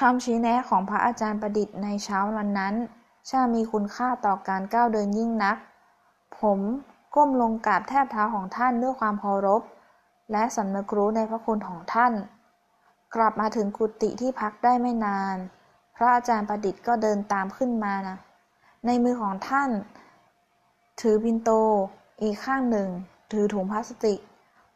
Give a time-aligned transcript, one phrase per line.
[0.00, 2.74] คำชี้แนะของพระอาจารย์ประดิษฐ์ในเช้าวันนั้น
[3.28, 5.56] ช่างมีคุณค่าต่อการก้าวเดินยิ่งนัก
[6.38, 6.60] ผม
[7.14, 9.62] ก้มลงกราบแทบเท้าของท่านด้วยความเคารพ
[10.32, 12.12] และสำนึกรู้ในพระคุณของท่าน
[13.14, 15.36] กลับมาถึงกุฏิที่พักได้ไม่นาน
[15.96, 18.16] พระอาจารย์ประดิษฐ์ก็เดินตามขึ้นมานะ
[18.86, 19.70] ในมือของท่าน
[21.00, 21.50] ถือปินโต
[22.22, 22.88] อีกข้างหนึ่ง
[23.32, 24.18] ถือถุงพลาสติก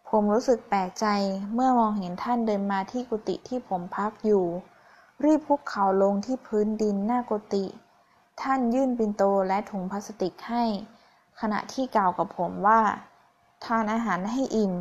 [0.09, 1.07] ผมรู้สึกแปลกใจ
[1.55, 4.47] เมื่อมองเห็นท่านเดินมาที่กุฏิที่ผมพักอยู่
[5.25, 7.65] รีบพุกเข่าลงที่พื้นดินหน้ากุฏิ
[8.41, 10.65] ท่านยื่นปินโตและถุงพลาสติกให้
[11.41, 12.81] ขณะที่กล่าวกับผมว่า
[13.65, 14.75] ทานอาหารให้อิ่ม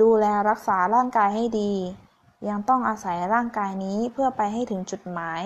[0.00, 1.72] ดูแลรักษาร่างกายให้ดี
[2.48, 5.42] ยังต้องอาศัยร่างกายนี้เพื่อไปให้ถึงจุดหมาย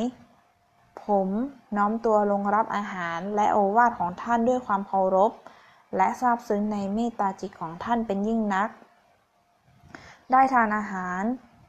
[1.05, 1.29] ผม
[1.77, 5.33] น้อมตัวลงรับอาหารและโอวาทของท่านด้วยความเคารพ
[5.97, 8.69] และซาบซึ้งในเมตตาจิตของท่านเป็นยิ่งนัก
[10.31, 11.23] ได้ทานอาหาร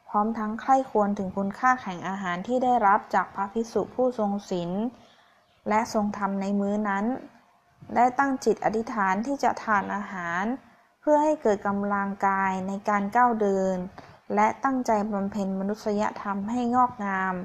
[0.09, 4.71] พร้อมทั้งใคร่ควรถึงคุณค่าแห่งอาหารที่ได้รับจากพระภิกษุผู้ทรงศีล
[5.69, 7.05] และทรงธรรมในมื้อนั้น
[7.95, 10.43] ได้ตั้งจิตอธิษฐานที่จะทานอาหาร
[11.01, 13.77] เพื่อให้เกิดกำลังกายในการก้าวเดิน
[14.35, 17.35] และตั้งใจบำเพ็ญมนุษยธรรมให้งอกงาม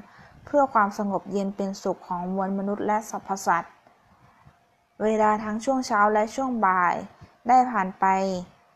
[0.47, 3.75] เพื่อความสงบเย็นเป็นสุขของมวลมนุษย์และสรรพสัตว์
[5.03, 6.95] เวลาทั้งช่วงเช้าและช่วงบ่าย
[7.49, 8.07] ได้ผ่านไป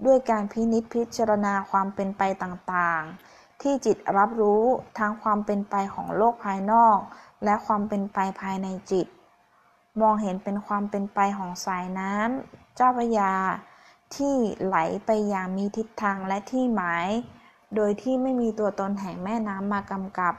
[0.06, 4.64] ด้วยการพินิจพิจารณาความเป็นไปต่างๆ ที่จิตรับรู้
[4.98, 6.98] ทั้งความเป็นไปของโลกภายนอก
[7.44, 9.06] และความเป็นไปภายในจิต
[10.00, 13.32] มองเห็นเป็นความเป็นไปของสายน้ำเจ้าพระยา
[14.16, 17.08] ที่ไหลไปอย่างมีทิศทางและที่หมาย
[17.74, 20.34] โดยที่ไม่มีตัวตนแห่งแม่น้ำมากำกับ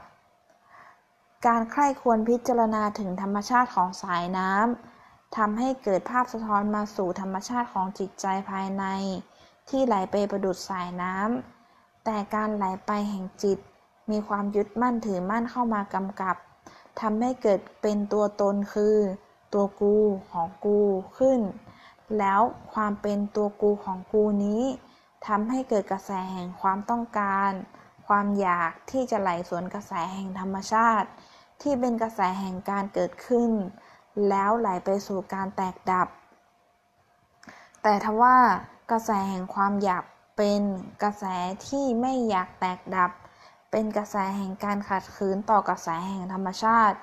[1.46, 8.84] การใคร่ควรพิจารณาถึงธรรมชาติของสายน้ำทำให้เกิดภาพสะท้อนมาสู่ธรรมชาติของจิตใจภายใน
[9.68, 11.59] ที่ไหลไปประดุดสายน้ำ
[12.12, 13.58] แต่การไหลไปแห่งจิต
[14.10, 16.36] มีความยึดมั่นถือมั่นเข้ามากำกับ
[17.00, 18.96] ทำให้เกิดเป็นตัวตนคือ
[19.54, 19.96] ตัวกู
[20.30, 20.80] ของกู
[21.18, 21.40] ขึ้น
[22.18, 22.40] แล้ว
[22.74, 24.62] ความเป็นตัวกูของกูนี้
[25.26, 27.50] ทำให้เกิดกระแสแห่งความต้องการ
[28.06, 31.08] ความอยากที่จะไหลสวนกระแสแห่งธรรมชาติ
[31.62, 33.50] ที่เป็นกระแสแห่งการเกิดขึ้น
[34.28, 36.08] แล้วไหลไปสู่การแตกดับ
[37.82, 38.36] แต่ทว่า
[38.90, 40.04] กระแสแห่งความอยาก
[40.42, 40.66] เป็น
[41.02, 41.24] กระแส
[41.68, 43.10] ที่ไม่อยากแตกดับ
[43.70, 46.96] เป็นกระแสแห่งการขัดขืนต่อกระแสแห่งธรรมชาติ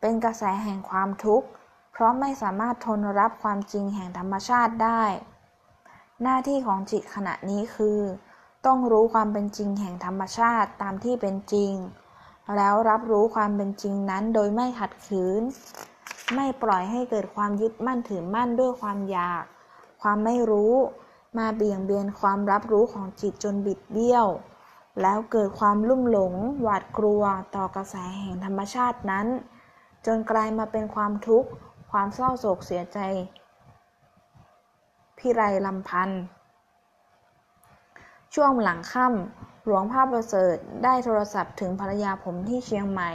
[0.00, 1.48] เป็นกระแสแห่งความทุกข์
[1.92, 5.02] เพราะไม่สามารถทนรับความจริงแห่งธรรมชาติได้
[6.22, 8.00] หน้าที่ของจิตขณะนี้คือ
[8.66, 11.72] ต้องรู้ความเป็นจริงแห่งธรรมชาติตามที่เป็นจริง
[12.56, 15.42] แล้วรับรู้ความเป็นจริงนั้นโดยไม่ขัดขืน
[16.34, 19.44] ไม่ปล่อยให้เกิดความยึดมั่นถือมั่นด้วยความอยาก
[20.02, 20.74] ความไม่รู้
[21.38, 24.26] มาเบี่ยงเบนความรับรู้ของจิตจนบิดเบี้ยว
[25.02, 27.22] แล้วเกิดความลุ่มหลง หวาดกลัว
[27.54, 29.26] ต่อกระแสแห่งธรรมชาตินั้น
[30.06, 31.48] จนกลายมาเป็นความทุกข์
[31.90, 32.98] ความเศร้าโศกเสียใจ
[35.18, 36.22] พิไรลำพันธ์
[38.34, 43.12] ช่วงหลังค่ำหลวงพ่อประเสริฐได้โทรศัพท์ถึงภรรยาผมที่เชียงใหม่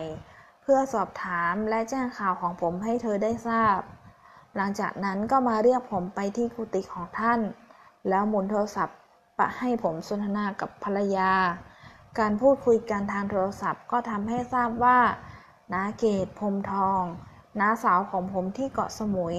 [0.61, 3.79] เพื่อสอบถามและแจ้งข่าวของผมให้เธอได้ทราบ
[4.55, 7.39] หลังจากนั้นก็มาเรียกผมไปที่กุฏิของท่าน
[8.09, 8.97] แล้วหมุนโทรศัพท์
[9.37, 11.31] ปะให้ผมสนทนากับภรรยา
[12.19, 14.99] การพูดคุยกันทางโทรศัพท์ก็ทำให้ทราบว่า
[15.73, 17.03] น้าเกตพรมทอง
[17.59, 19.37] น้าสาวของผมที่เกาะสมุย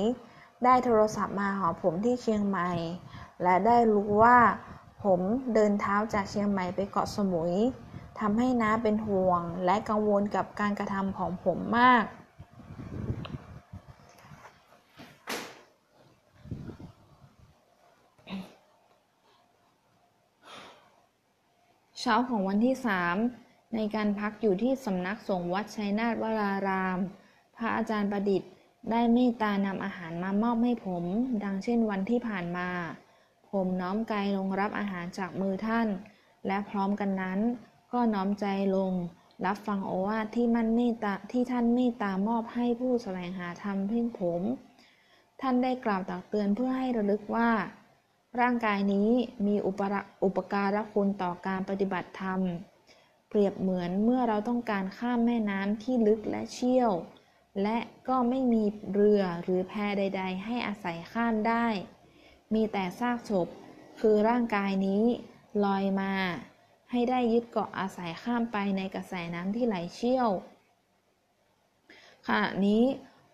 [0.65, 2.71] ได้โทรศัพท์มาหาผมที่เชียงใหม่
[3.43, 4.39] และได้รู้ว่า
[5.05, 5.21] ผม
[5.55, 7.53] เดินเท้าจากเชียงใหม่ไปเกาะสมุย
[8.21, 12.05] ทำให้น้าเป็นห่วงและกังวลกับการกระทำของผมมาก
[22.07, 23.17] ช้าของวันที่สาม
[23.75, 26.99] ในการพักอยู่ที่สำนักสงฆ์วัดชัยนาทวราราม
[27.57, 28.51] พระอาจารย์ประดิษฐ์
[28.91, 31.05] ได้เมตตานำอาหารมามอบให้ผม
[31.45, 32.69] ดังเช่นวันที่ผ่านมา
[33.51, 35.89] ผมน้อมกายลงรับอาหารจากมือท่าน
[36.47, 37.41] และพร้อมกันนั้น
[37.93, 38.47] ก็น้อมใจ
[38.77, 38.93] ลง
[39.47, 44.43] รับฟังโอวาทที่มันเมตตาที่ท่านเมตตามอบให้ผู้แสวงหาธรรมเพื่อผม
[45.41, 47.51] ท่านได้กล่าวตักเตือนเพื่อให้ระลึกว่า
[48.41, 49.11] ร่างกายนี้
[49.47, 49.81] มีอุป
[50.23, 52.41] อปการะคุณต่อการปฏิบัติธรรม
[53.29, 56.93] เปรียบเหมือนเมื่อเราต้องการข้ามแม่น้ำที่ลึกและเชี่ยว
[57.63, 57.79] และ
[58.09, 61.67] ก็ไม่มีเรือหรือแพใด ๆ ให้อาศัยข้ามได้
[62.55, 63.49] มีแต่ซากศพ
[64.01, 65.05] คือร่างกายนี้
[65.65, 66.13] ลอยมา
[66.91, 70.31] ให้ได้ยึดเกาะอาศัยข้ามไปในกระแสน้ำที่ไหลเชี่ยว
[72.27, 72.83] ขณะนี้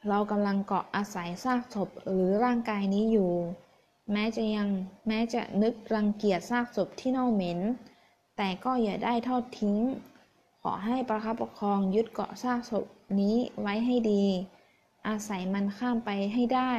[0.09, 3.33] เรากำลังเกาะอาศัยซากศพหรือร่างกายนี้อยู่
[4.11, 4.69] แม้จะยัง
[5.09, 7.61] แม้จะนึกรังเกียจซากศพที่เน่าเหม็น
[8.37, 9.79] แต่ก็อย่าได้ทอดทิ้ง
[10.63, 12.87] ขอให้ประคับประคองยึดเกาะซากศพ
[13.21, 14.25] นี้ไว้ให้ดี
[15.09, 16.73] อาศัยมันข้ามไปให้ได้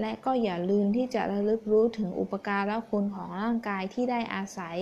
[0.00, 4.78] และก็อย่าลืมที่จะระลึกรู้ถึงอุปการะคุณของร่างกายที่ได้อาศัย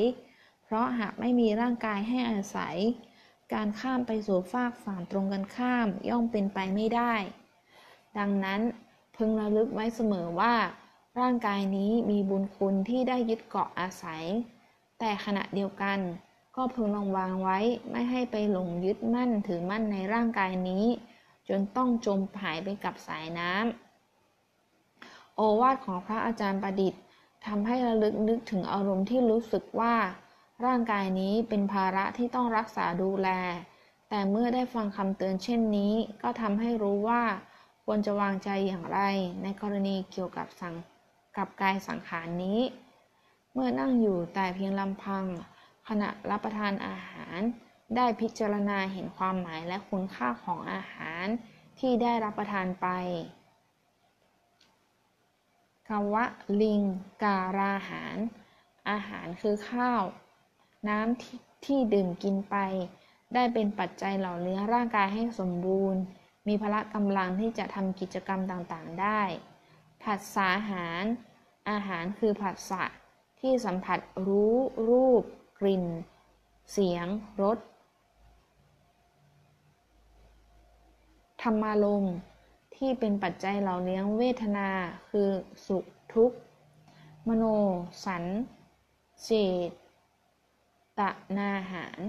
[0.64, 2.76] เพราะหากไม่มีร่างกายให้อาศัย
[3.54, 7.14] การข้ามไปสู่ฟากฝั่งตรงกันข้ามย่อมเป็นไปไม่ได้
[8.18, 8.60] ดังนั้น
[9.16, 10.54] พึงระลึกไว้เสมอว่า
[11.20, 14.24] ร่างกายนี้มีบุญคุณที่ได้ยึดเกาะอาศัย
[14.98, 15.98] แต่ขณะเดียวกัน
[16.56, 17.58] ก็พึงระวังไว้
[17.90, 20.84] ไม่ให้ไปหลงยึดมั่นถือมั่นในร่างกายนี้
[21.48, 27.02] จนต้องจมหายไปกับสายน้ำโอวาทของพระอาจารย์ประดิษฐ์
[27.46, 29.94] ทำให้ระลึกนึกถึงอารมณ์ที่รู้สึกว่า
[30.66, 33.28] ร่างกายนี้เป็นภาระที่ต้องรักษาดูแล
[34.08, 37.22] แต่เมื่อได้ฟังคำเตือนเช่นนี้ ก็ทำให้รู้ว่า
[37.84, 38.98] ควรจะวางใจอย่างไร
[39.42, 40.74] ในกรณีเกี่ยวกับสัง
[41.38, 42.60] กับกายสังขารนนี้
[43.52, 45.24] เมื่อนั่งอยู่แต่เพียงลำพัง
[45.88, 47.38] ขณะรับประทานอาหาร
[47.96, 51.26] ได้พิจารณาเห็นความหมายและคุณค่าของอาหาร
[51.78, 52.88] ที่ได้รับประทานไป
[55.88, 56.24] คำว่า
[56.62, 56.82] ลิง
[57.22, 58.16] การาหาร
[58.90, 60.02] อาหารคือข้าว
[60.88, 61.24] น้ำท
[61.66, 62.56] ที่ดื่มกินไป
[63.34, 66.00] ได้เป็นปัจจัยหล่อเลี้ยงร่างกายให้สมบูรณ์
[66.46, 69.22] มีพละกำลังที่จะทำกิจกรรมต่างๆได้
[70.04, 71.04] ผัสสาหาร
[71.70, 72.84] อาหารคือผัสสะ
[73.40, 74.54] ที่สัมผัสรู้
[74.88, 75.22] รูป
[75.60, 75.84] กลิ่น
[76.72, 77.06] เสียง
[77.42, 77.58] รส
[81.42, 82.06] ธรรมารม
[82.76, 84.68] ที่เป็นปัจจัยเหล่าเลี้ยงเวทนา
[85.10, 85.28] คือ
[85.66, 85.84] สุข
[86.14, 86.36] ทุกข์
[87.28, 87.44] มโน
[88.04, 88.24] สัน
[89.24, 89.30] เจ
[90.98, 91.00] ต
[91.36, 92.00] นาหาร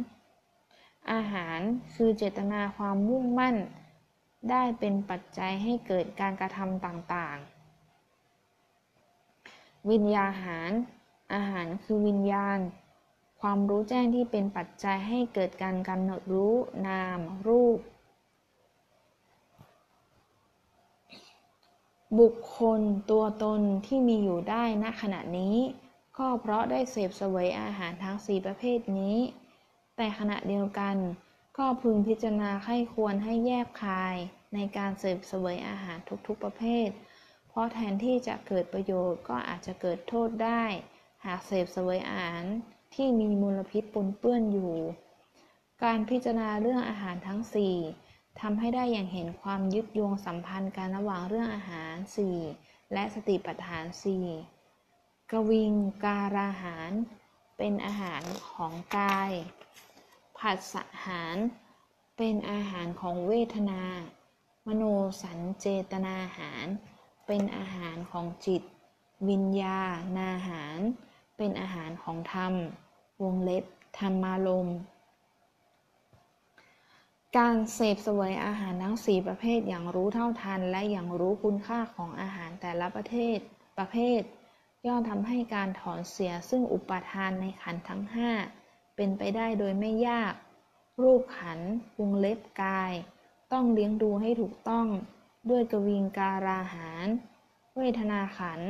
[1.12, 1.60] อาหาร
[1.96, 3.56] คือเจตนาความมุ่งมั่น
[4.50, 7.55] ได้เป็นปัจจัยให้เกิดการกระทำต่างๆ
[9.92, 10.72] วิญญาหาร
[11.34, 12.60] อาหารคือวิญญาณ
[13.42, 16.56] ความรู้แจ้งที่เป็นปัจจัยให้เกิดการกำหนดรู้
[16.88, 17.80] นาม รูป
[22.20, 25.58] บุคคลตัวตนที่มีอยู่ได้ณขณะนี้
[26.18, 29.18] ก็เพราะได้เสพเสวยอาหารทั้งสี่ประเภทนี้
[29.96, 30.96] แต่ขณะเดียวกัน
[31.58, 34.16] ก็พึงพิจารณาไข้ควรให้แยกคาย
[34.54, 35.98] ในการเสพเสวยอาหาร
[36.28, 36.90] ทุกๆประเภท
[37.56, 40.64] เพราะแทนที่จะเกิดประโยชน์ก็อาจจะเกิดโทษได้
[41.26, 42.44] หากเสพเสวยอาหาร
[42.96, 44.76] ที่มีมลพิษปนเปื้อนอยู่
[45.84, 47.42] การพิจารณาเรื่องอาหารทั้ง
[47.90, 51.94] 4ทำให้ได้อย่างเห็นความยึดโยงสัมพันธ์กันระหว่างเรื่องอาหาร
[52.42, 53.86] 4 และสติปัฏฐาน
[54.58, 55.74] 4 กวิง
[56.04, 56.92] การาหาร
[57.58, 58.22] เป็นอาหาร
[58.52, 59.32] ของกาย
[60.38, 61.38] ผัสสะหาร
[62.18, 63.82] เป็นอาหารของเวทนา
[64.68, 64.84] มโน
[65.24, 66.68] สัญเจตนาหาร
[67.28, 68.62] เป็นอาหารของจิต
[69.30, 69.82] วิญญา
[70.18, 70.78] ณาหาร
[71.38, 72.54] เป็นอาหารของธรรม
[73.24, 73.66] วงเล็บ
[74.00, 74.70] ธรรมารม
[77.38, 83.38] การเสพสวยอาหารทั้งสี่ประเภทอย่างรู้เท่าทัน และอย่างรู้คุณค่าของอาหารแต่ละประเทศ
[83.78, 84.22] ประเภท
[84.88, 88.32] ย่อมทำให้การถอนเสียซึ่งอุปทานในขันทั้งห้า
[88.96, 90.34] เป็นไปได้โดยไม่ยาก
[91.02, 91.60] รูปขัน
[92.00, 92.94] วงเล็บกาย
[93.54, 94.88] ต้องเลี้ยงดูให้ถูกต้อง
[95.50, 97.08] ด้วยกวิงการาหาร
[97.78, 98.62] เวทนาขัน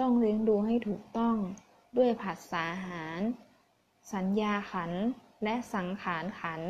[0.00, 1.36] ต้องเลี้ยงดูให้ถูกต้อง
[1.96, 3.20] ด้วยผัสสาหาร
[4.12, 4.92] สัญญาขัน
[5.44, 6.62] และสังขารขัน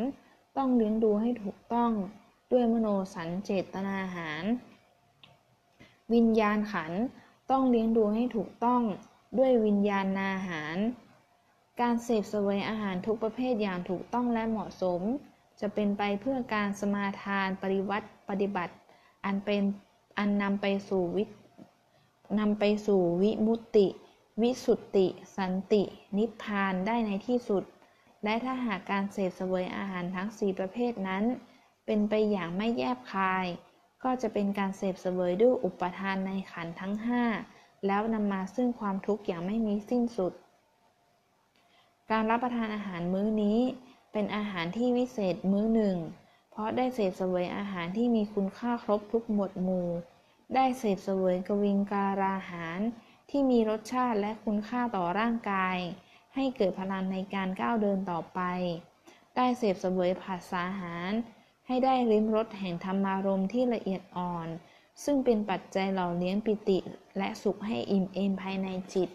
[0.56, 1.92] ต้องเลี้ยงดูให้ถูกต้อง
[2.52, 4.44] ด้วยมโนสัญเจตนาหาร
[6.14, 6.92] วิญญาณขัน
[7.50, 8.82] ต้องเลี้ยงดูให้ถูกต้อง
[9.38, 10.76] ด้วยวิญญาณนาหาร
[11.80, 15.00] การเสพสวยอาหารทุกประเภทอย่างถูกต้องและเหมาะสม
[15.60, 18.74] จะเป็นไปเพื่อการสมาทานปริวัติปฏิบัติ
[19.26, 19.62] อันเป็น
[20.18, 21.24] อันนำไปสู่วิ
[22.38, 23.86] นำไปสู่วิมุตติ
[24.42, 25.06] วิสุทติ
[25.36, 25.82] สันติ
[26.18, 27.64] นิพพานได้ในที่สุด
[28.24, 31.24] และถ้าหากการเสพเสวยอาหารทั้งสี่ประเภทนั้น
[31.86, 33.46] เป็นไปอย่างไม่แยบคาย
[34.04, 37.24] ก็จะเป็นการเสพเสวยด้วยอุปทานในขันทั้งห้า
[37.86, 40.32] แล้วนำมาซึ่งความทุกข์อย่างไม่มีสิ้นสุด
[42.10, 43.58] การรับประทานอาหารมื้อนี้
[44.12, 45.96] เป็นอาหารที่วิเศษมื้อหนึ่ง
[46.56, 49.88] เพราะได้เสพเสวยอาหารที่มีคุณค่าครบทุกหมวดหมู่
[50.54, 52.80] ได้เสพเสวยกวิงการาหาร
[53.30, 55.76] ที่มีรสชาติและคุณค่าต่อร่างกาย
[56.34, 58.40] ให้เกิดพลังในการก้าวเดินต่อไป
[59.36, 61.12] ได้เสพเสวยผัสสาหาร
[61.66, 64.48] ให้ได้ริมรสแห่งธรรมารมที่ละเอียดอ่อน
[65.04, 66.78] ซึ่งเป็นปัจจัยหล่อเลี้ยงปิติ
[67.18, 69.10] และสุขให้อิ่มเอมภายในจิต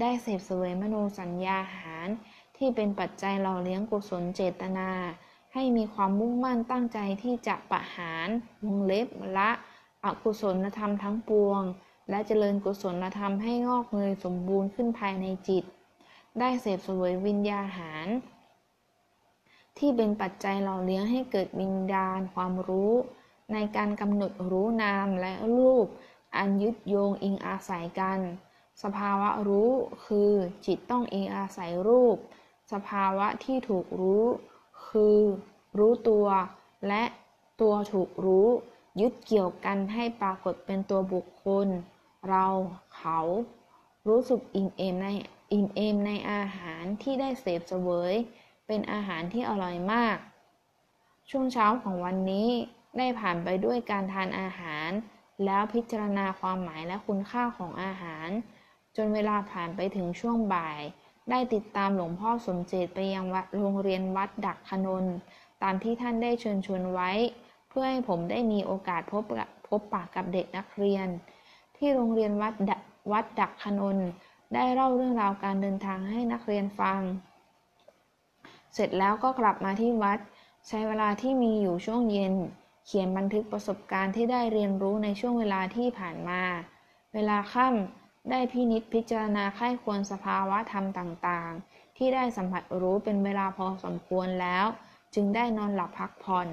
[0.00, 2.08] ได้เสพเสวยมโนสัญญาหาร
[2.56, 4.90] ที่เป็นปัจจัยหล่อเลี้ยงกุศลเจตนา
[5.58, 8.28] ให้มีความมุ่งมั่นตั้งใจที่จะประหาร
[8.64, 9.50] วงเล็บละ
[10.04, 11.62] อกุศลธรรมทั้งปวง
[12.10, 15.64] และเจริญกุศลธรรมให้งอกเงยสมบูรณ์ขึ้นภายในจิต
[16.38, 18.06] ได้เสพสวยวิญญาหาร
[19.78, 22.92] ที่เป็นปัจจัยหล่อเลี้ยงให้เกิดวิญญาณความรู้
[23.52, 25.86] ในการกำหนดรู้นามและรูป
[26.36, 28.20] อันยึดโยงอิงอาศัยกัน
[28.82, 29.70] สภาวะรู้
[30.06, 30.32] คือ
[30.66, 32.16] จิตต้องอิงอาศัยรูป
[32.72, 34.24] สภาวะที่ถูกรู้
[34.88, 35.18] คือ
[35.78, 36.26] รู้ตัว
[36.88, 37.04] และ
[37.60, 38.48] ตัวถูกรู้
[39.00, 41.68] ยึดเกี่ยวกันให้ปรากฏเป็นตัวบุคคล
[42.28, 42.46] เรา
[42.96, 43.20] เขา
[44.08, 45.08] รู้สึกอิ่มเอมใน
[45.52, 48.14] อิ่มเอมในอาหารที่ได้เสพเสวย
[48.66, 50.16] เป็นอาหารที่อร่อยมาก
[51.30, 52.48] ช่วงเช้าของวันนี้
[52.98, 54.90] ได้ผ่านไปด้วยการทานอาหาร
[55.44, 58.28] แล้วพิจารณาความหมายและคุณค่าของอาหาร
[58.96, 60.80] จนเวลาผ่านไปถึงช่วงบ่าย
[61.30, 65.04] ได้ติดตามหลวงพ่อสมเจตไปยังวัดโรงเรียนวัดดักขนน
[65.62, 67.10] ตามที่ท่านได้เชิญชวนไว้
[67.68, 69.24] เพื่อให้ผมได้มีโอกาสพบ
[69.68, 71.08] พบปากกับเด็กนักเรียน
[71.76, 72.54] ที่โรงเรียนวัด
[73.12, 73.96] วัดดักขนน
[74.54, 77.00] ได้เล่าเรื่องราวการเดินทางให้นักเรียนฟัง
[78.74, 80.18] เสร็จแล้วก็กลับมาที่วัด
[80.68, 82.34] ใช้เวลาที่มีอยู่ช่วงเย็น
[82.86, 86.42] เขียนบันทึกประสบการณ์ที่ได้เรียนรู้ในช่วงเวลาที่ผ่านมา
[87.14, 94.66] เวลาค่ำ ได้พินิษพิจารณาไข้ควรสภาวะธรรมต่างๆ ที่ได้สัมผัสรู้เป็นเวลาพอสมควรแล้ว
[95.14, 96.48] จึงได้นอนหลับพักผ่อน